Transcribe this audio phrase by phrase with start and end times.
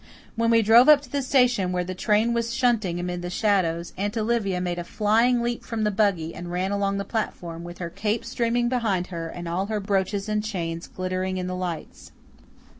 [0.35, 3.93] When we drove up to the station, where the train was shunting amid the shadows,
[3.97, 7.77] Aunt Olivia made a flying leap from the buggy and ran along the platform, with
[7.77, 12.11] her cape streaming behind her and all her brooches and chains glittering in the lights.